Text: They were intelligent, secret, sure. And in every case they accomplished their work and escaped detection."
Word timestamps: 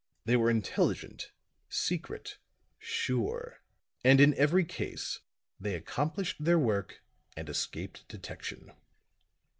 They 0.25 0.35
were 0.35 0.49
intelligent, 0.49 1.31
secret, 1.69 2.39
sure. 2.79 3.61
And 4.03 4.19
in 4.19 4.33
every 4.33 4.65
case 4.65 5.19
they 5.59 5.75
accomplished 5.75 6.43
their 6.43 6.57
work 6.57 7.03
and 7.37 7.47
escaped 7.47 8.07
detection." 8.07 8.73